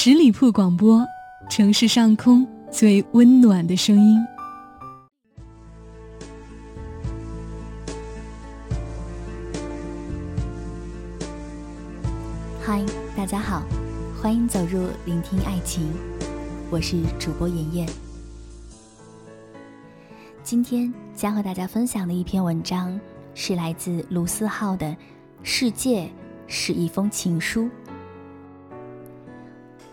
[0.00, 1.04] 十里铺广播，
[1.50, 4.24] 城市上空最温暖的声音。
[12.62, 12.80] 嗨，
[13.16, 13.64] 大家好，
[14.22, 15.90] 欢迎走入聆听爱情，
[16.70, 17.88] 我是主播妍妍。
[20.44, 22.96] 今天将和大家分享的一篇文章
[23.34, 24.86] 是来自卢思浩的
[25.42, 26.08] 《世界
[26.46, 27.62] 是一封情书》。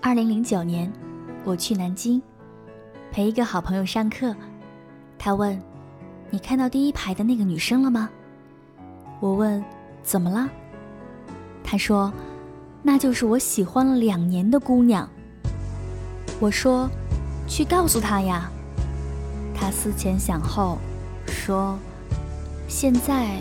[0.06, 0.94] 二零零九年，
[1.44, 2.21] 我去南京
[3.11, 4.36] 陪一个好朋友上课。
[5.18, 5.60] 他问
[6.29, 8.07] ：“你看到第一排的那个女生了吗？”
[9.20, 9.65] 我问
[10.06, 10.48] ：“怎么了？”
[11.65, 12.14] 他说
[12.86, 15.10] ：“那就是我喜欢了两年的姑娘。”
[16.40, 16.87] 我说
[17.50, 18.48] ：“去告诉她呀。”
[19.60, 20.78] 他思前想后
[21.26, 21.79] 说
[22.70, 23.40] ：“现在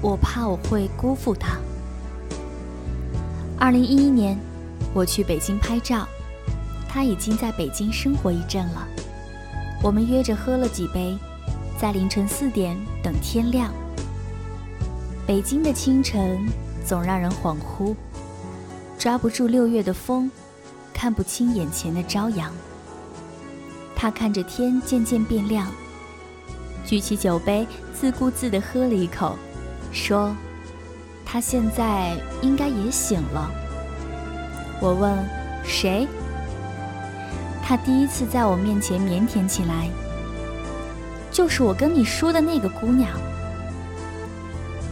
[0.00, 1.58] 我怕我会辜负她。”
[3.60, 4.38] 二零一一年。
[4.94, 6.08] 我去北京拍照，
[6.88, 8.86] 他已经在北京生活一阵了。
[9.82, 11.16] 我们约着喝了几杯，
[11.78, 13.72] 在凌晨四点等天亮。
[15.26, 16.38] 北京的清晨
[16.84, 17.94] 总让人恍惚，
[18.98, 20.30] 抓不住六月的风，
[20.92, 22.52] 看不清眼前的朝阳。
[23.94, 25.70] 他看着天渐渐变亮，
[26.84, 29.36] 举起酒杯，自顾自地喝了一口，
[29.92, 30.34] 说
[31.26, 33.50] ：“他现在应该也醒了。”
[34.80, 35.18] 我问
[35.64, 36.06] 谁？
[37.62, 39.90] 他第一次在我面前腼腆起来。
[41.30, 43.10] 就是我跟你说的那个姑娘。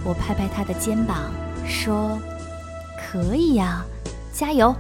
[0.05, 1.31] 我拍拍他的肩膀
[1.67, 2.19] 说
[2.99, 3.85] ：“可以呀，
[4.33, 4.75] 加油。”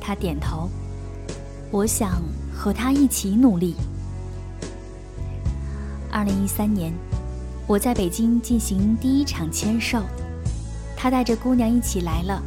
[0.00, 0.68] 他点头。
[1.70, 2.22] 我想
[2.54, 3.74] 和他一起努力。
[6.10, 6.92] 二零一三年，
[7.66, 10.02] 我在北京进行第一场签售，
[10.96, 12.42] 他带着姑娘一起来了。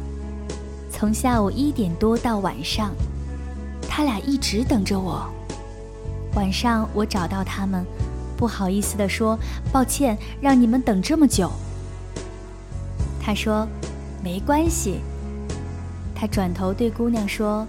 [1.00, 2.90] 从下午一点多到晚上，
[3.88, 5.26] 他俩一直等着我。
[6.34, 7.86] 晚上我找到他们，
[8.36, 9.34] 不好意思地说
[9.72, 11.50] ：“抱歉，让你们等这么久。”
[13.18, 13.66] 他说
[14.22, 15.00] ：“没关系。”
[16.14, 17.66] 他转头对姑娘说：“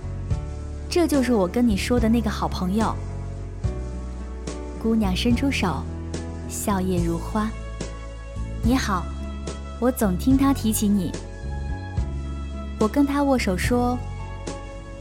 [0.91, 2.93] 这就是我跟你说的那个好朋友。”
[4.83, 5.81] 姑娘伸出手，
[6.49, 7.49] 笑靥如花。
[8.61, 9.05] “你好，
[9.79, 11.13] 我总听他提起你。”
[12.81, 13.95] 我跟他握手说：“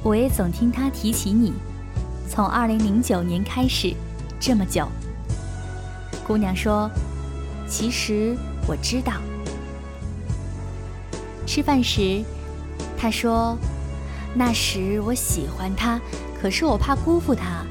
[0.04, 1.54] 我也总听他提起你，
[2.28, 3.94] 从二零零九年开始，
[4.38, 4.86] 这么久。”
[6.28, 6.90] 姑娘说
[7.66, 8.36] ：“其实
[8.66, 9.14] 我知道。”
[11.48, 12.22] 吃饭时，
[12.98, 13.56] 他说
[14.36, 15.98] ：“那时我喜欢他，
[16.38, 17.64] 可是我怕辜负他。”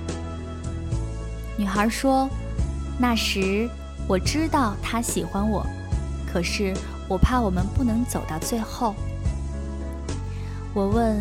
[1.55, 2.27] 女孩说
[2.97, 3.69] ：“那时
[4.07, 5.63] 我知道他喜欢我，
[6.25, 6.73] 可是
[7.07, 8.95] 我怕我们不能走到最后。”
[10.74, 11.18] 我问：“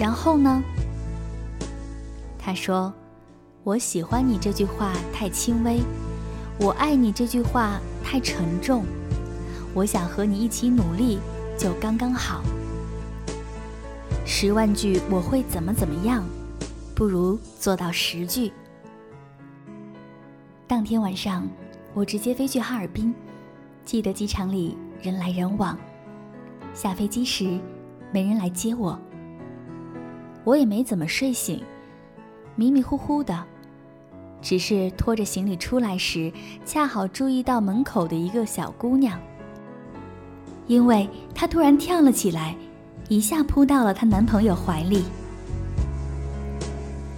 [0.00, 0.62] 然后呢？”
[2.38, 2.92] 他说
[3.62, 5.80] ：“我喜欢你这句话太轻微，
[6.58, 8.84] 我爱你这句话太沉重，
[9.74, 11.18] 我想和你一起努力
[11.58, 12.42] 就刚刚好。
[14.24, 16.24] 十万句我会怎么怎么样，
[16.94, 18.50] 不如做到十句。”
[20.66, 21.46] 当天晚上，
[21.92, 23.14] 我直接飞去哈尔滨，
[23.84, 25.78] 记得机场里人来人往，
[26.72, 27.60] 下飞机时。
[28.10, 28.98] 没人来接我，
[30.44, 31.62] 我也没怎么睡醒，
[32.56, 33.44] 迷迷糊糊的，
[34.40, 36.32] 只是拖着行李出来时，
[36.64, 39.20] 恰好注意到门口的一个小姑娘，
[40.66, 42.56] 因为她突然跳了起来，
[43.08, 45.04] 一下扑到了她男朋友怀里。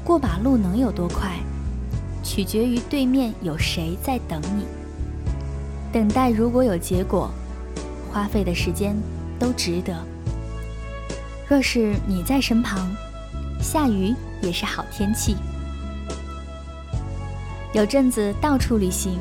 [0.05, 1.39] 过马路能有多快，
[2.25, 4.65] 取决于对面有谁在等你。
[5.93, 7.31] 等待如果有结果，
[8.11, 8.97] 花费的时间
[9.39, 9.97] 都值得。
[11.50, 12.88] 若是你在身旁，
[13.61, 15.34] 下雨也是好天气。
[17.72, 19.19] 有阵子到处旅行，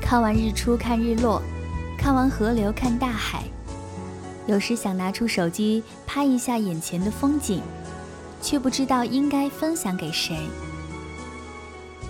[0.00, 1.42] 看完日出看日落，
[1.98, 3.42] 看完河流看大海。
[4.46, 7.60] 有时想拿出手机拍一下眼前的风景，
[8.40, 10.38] 却不知道应该分享给谁。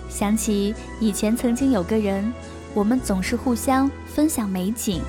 [0.09, 2.31] 想起以前曾经有个人，
[2.75, 5.01] 我们总是互相分享美景，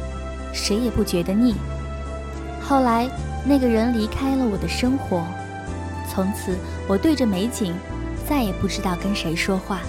[0.55, 1.55] 谁也不觉得腻。
[2.71, 3.11] 后来。
[3.43, 5.25] 那个人离开了我的生活，
[6.07, 6.55] 从此
[6.87, 7.75] 我对着美景，
[8.29, 9.81] 再也不知道跟谁说话。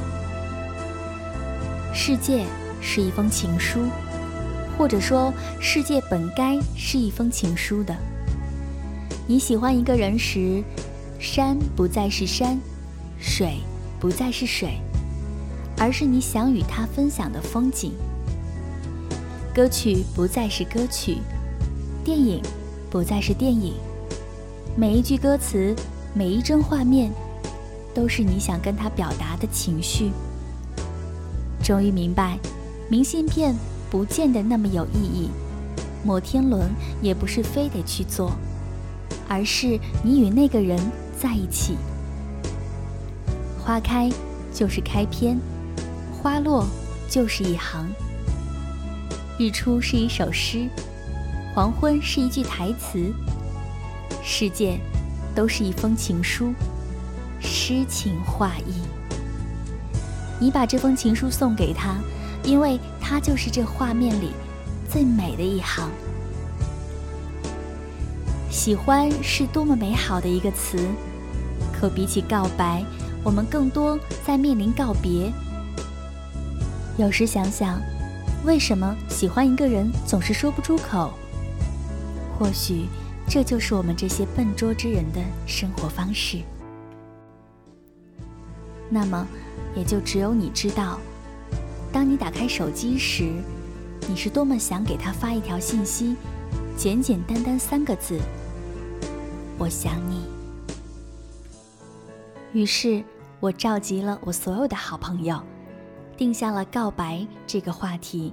[1.94, 2.46] 世界
[2.82, 3.82] 是一封情书，
[4.78, 7.94] 或者说，世界本该是一封情书的。
[9.28, 10.64] 你喜欢一个人时，
[11.20, 12.58] 山不再是山，
[13.20, 13.58] 水
[14.00, 14.80] 不再是水，
[15.78, 17.92] 而是你想与他分享的风景。
[19.54, 21.18] 歌曲不再是歌曲，
[22.06, 22.42] 电影。
[22.92, 23.74] 不再是电影，
[24.76, 25.74] 每一句歌词
[26.14, 27.10] 每一帧画面，
[27.96, 30.12] 都是你想跟他表达的情绪。
[31.64, 32.38] 终于明白，
[32.90, 33.56] 明信片
[33.90, 35.30] 不见得那么有意义，
[36.04, 36.70] 摩天轮
[37.02, 38.34] 也不是非得去做，
[39.30, 40.78] 而是你与那个人
[41.18, 41.78] 在一起。
[43.58, 44.12] 花开
[44.54, 45.40] 就是开篇，
[46.12, 46.68] 花落
[47.10, 47.88] 就是一行。
[49.40, 50.68] 日出是一首诗，
[51.54, 53.14] 黄昏是一句台词，
[54.24, 54.80] 世界
[55.36, 56.54] 都是一封情书，
[57.42, 58.82] 诗情画意。
[60.40, 61.96] 你把这封情书送给他，
[62.44, 64.32] 因为他就是这画面里
[64.90, 65.90] 最美的一行。
[68.50, 70.78] 喜欢是多么美好的一个词，
[71.74, 72.84] 可比起告白，
[73.24, 75.32] 我们更多在面临告别。
[76.98, 77.78] 有时想想。
[78.44, 81.14] 为什么喜欢一个人总是说不出口？
[82.38, 82.88] 或许
[83.28, 86.40] 这就是我们这些笨拙之人的生活方式。
[88.90, 89.26] 那么，
[89.76, 91.00] 也就只有你知道，
[91.94, 93.32] 当你打开手机时，
[94.10, 96.16] 你是多么想给他发一条信息，
[96.76, 98.20] 简简单单三个字
[99.58, 100.26] ：“我想你。”
[102.54, 103.02] 于是
[103.40, 105.42] 我召集了我所有的好朋友。
[106.18, 108.32] 定下了告白这个话题，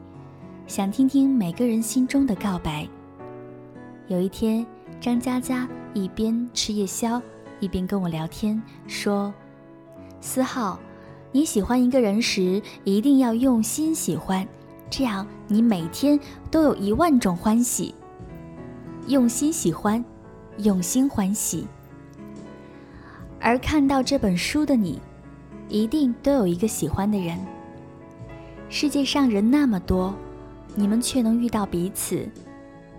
[0.67, 2.87] 想听听每个人心中的告白。
[4.09, 4.67] 有一天，
[5.03, 7.21] 张佳佳一边吃夜宵，
[7.61, 9.33] 一边跟我聊天，说
[10.19, 10.81] ：“思浩，
[11.31, 14.49] 你喜欢一个人时，一定要用心喜欢，
[14.89, 16.19] 这样你每天
[16.51, 17.95] 都有一万种欢喜。
[19.09, 20.03] 用心喜欢，
[20.57, 21.67] 用心欢喜。
[23.39, 24.99] 而看到这本书的你，
[25.69, 27.39] 一定都有一个喜欢的人。”
[28.71, 30.15] 世界上人那么多，
[30.75, 32.27] 你们却能遇到彼此，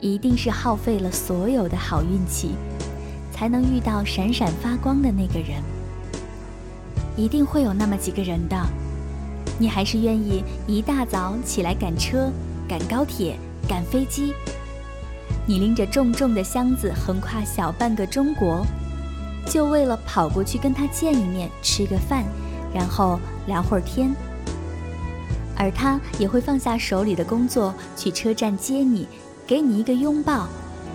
[0.02, 2.56] 一定是耗费了所有的好运气，
[3.34, 5.62] 才能遇到闪闪发光的那个人。
[7.18, 8.56] 一定会有那么几个人的，
[9.58, 12.32] 你还是愿意一大早起来赶车、
[12.68, 13.38] 赶高铁、
[13.68, 14.34] 赶飞机，
[15.46, 18.66] 你拎着重重的箱子横跨小半个中国，
[19.46, 22.24] 就为了跑过去跟他见一面、吃个饭，
[22.74, 24.16] 然后聊会儿天。
[25.58, 29.06] 而他也会放下手里的工作，去车站接你，
[29.50, 30.48] 给你一个拥抱，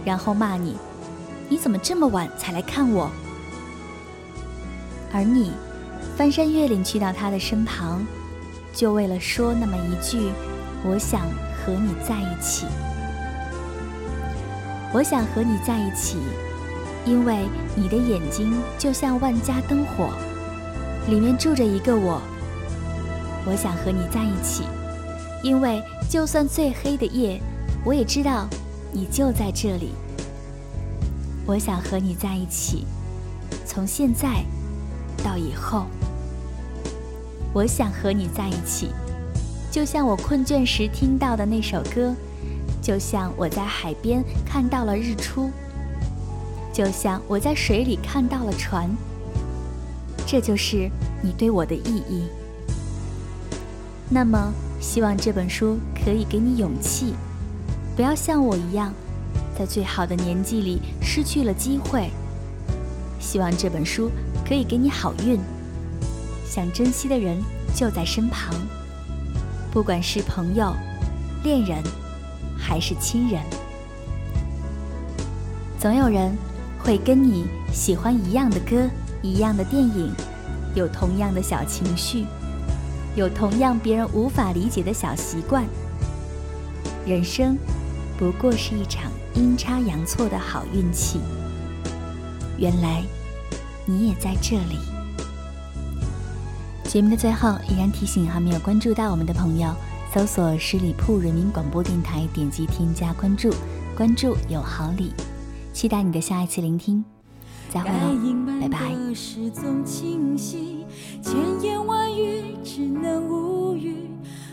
[0.04, 0.76] 然后骂你
[1.50, 3.10] ：“你怎么这么晚才来看我？”
[5.12, 5.50] 而你
[6.16, 8.06] 翻山越岭去到他的身旁，
[8.72, 10.30] 就为了说那么一句
[10.86, 11.22] ：“我想
[11.66, 12.66] 和你在一起。”
[14.94, 16.18] 我想和你在一起，
[17.04, 20.10] 因为你的眼睛就像万家灯火，
[21.08, 22.22] 里面住着一个我。
[23.46, 24.62] 我想和你在一起，
[25.42, 27.40] 因为就算最黑的夜，
[27.84, 28.48] 我也知道
[28.92, 29.90] 你就在这里。
[31.46, 32.86] 我想和你在一起，
[33.66, 34.42] 从现在
[35.22, 35.86] 到以后。
[37.52, 38.90] 我想和你在一起，
[39.70, 42.14] 就像我困倦时听到的那首歌，
[42.82, 45.50] 就像我在海边看到了日出，
[46.72, 48.90] 就像我在水里看到了船。
[50.26, 50.90] 这就是
[51.22, 52.24] 你对我的意义。
[54.08, 57.14] 那么，希望这本书可以给你勇气，
[57.96, 58.92] 不要像我一样，
[59.56, 62.10] 在最好的年纪里失去了机会。
[63.20, 64.10] 希望这本书
[64.46, 65.38] 可以给你好运，
[66.44, 67.40] 想珍惜的人
[67.74, 68.54] 就在身旁，
[69.72, 70.74] 不管是朋友、
[71.44, 71.82] 恋人，
[72.58, 73.40] 还是亲人，
[75.78, 76.36] 总有人
[76.78, 78.88] 会跟你喜欢一样的歌、
[79.22, 80.12] 一样的电影，
[80.74, 82.26] 有同样的小情绪。
[83.14, 85.64] 有同样别人无法理解的小习惯，
[87.06, 87.56] 人生
[88.18, 91.20] 不过是一场阴差阳错的好运气。
[92.58, 93.02] 原来
[93.84, 94.78] 你也在这里。
[96.84, 99.74] 节目的最后，依然提醒还没有关注到我们的朋友，
[100.14, 103.52] 搜索十里铺人民广播电台，点击添加关注，
[103.96, 105.12] 关注有好礼，
[105.72, 107.04] 期待你的下一次聆听。
[107.68, 108.14] 再会喽，
[108.60, 108.78] 拜拜。
[111.20, 114.08] 千言万语只能无语，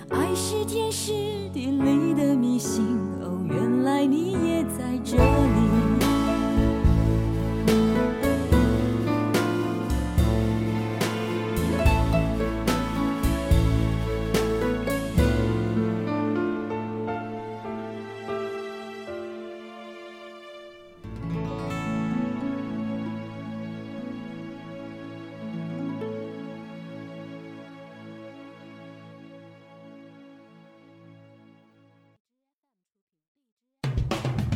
[0.09, 1.11] 爱是天时
[1.53, 2.83] 地利的迷信。
[3.81, 5.70] 原来你也在这里。